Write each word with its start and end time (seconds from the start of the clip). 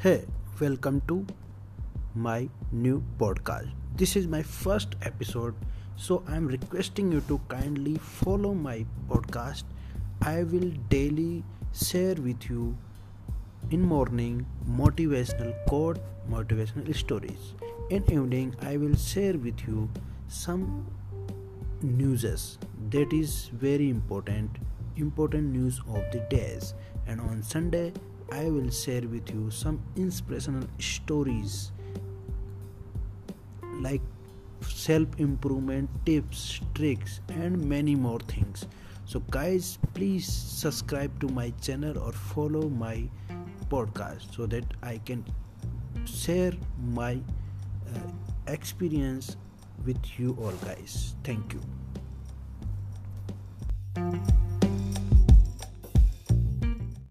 Hey, 0.00 0.26
welcome 0.60 1.00
to 1.08 1.26
my 2.14 2.48
new 2.70 3.02
podcast. 3.18 3.70
This 3.96 4.14
is 4.14 4.26
my 4.26 4.42
first 4.42 4.94
episode, 5.00 5.54
so 5.96 6.22
I'm 6.28 6.46
requesting 6.46 7.10
you 7.10 7.22
to 7.28 7.40
kindly 7.48 7.94
follow 7.96 8.52
my 8.52 8.84
podcast. 9.08 9.64
I 10.20 10.42
will 10.42 10.70
daily 10.90 11.44
share 11.72 12.14
with 12.14 12.50
you 12.50 12.76
in 13.70 13.80
morning 13.80 14.44
motivational 14.68 15.54
quote, 15.66 15.98
motivational 16.30 16.94
stories. 16.94 17.54
In 17.88 18.04
evening, 18.12 18.54
I 18.60 18.76
will 18.76 18.96
share 18.96 19.38
with 19.38 19.66
you 19.66 19.88
some 20.28 20.86
newses 21.80 22.58
that 22.90 23.12
is 23.12 23.48
very 23.52 23.88
important 23.88 24.50
important 24.96 25.52
news 25.52 25.80
of 25.88 26.04
the 26.10 26.20
days 26.30 26.72
and 27.06 27.20
on 27.20 27.42
sunday 27.42 27.92
I 28.30 28.50
will 28.50 28.70
share 28.70 29.02
with 29.02 29.30
you 29.32 29.50
some 29.50 29.80
inspirational 29.96 30.68
stories 30.78 31.72
like 33.80 34.02
self 34.62 35.08
improvement 35.18 35.88
tips, 36.04 36.60
tricks, 36.74 37.20
and 37.28 37.68
many 37.68 37.94
more 37.94 38.20
things. 38.20 38.66
So, 39.04 39.20
guys, 39.30 39.78
please 39.94 40.26
subscribe 40.26 41.20
to 41.20 41.28
my 41.28 41.52
channel 41.62 41.98
or 41.98 42.12
follow 42.12 42.68
my 42.68 43.08
podcast 43.70 44.34
so 44.34 44.46
that 44.46 44.64
I 44.82 44.98
can 44.98 45.24
share 46.04 46.52
my 46.82 47.20
uh, 47.94 47.98
experience 48.48 49.36
with 49.84 50.18
you 50.18 50.36
all, 50.40 50.52
guys. 50.64 51.14
Thank 51.22 51.52
you. 51.54 51.60